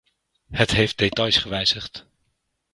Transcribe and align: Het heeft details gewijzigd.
Het 0.49 0.71
heeft 0.71 0.97
details 0.97 1.37
gewijzigd. 1.37 2.05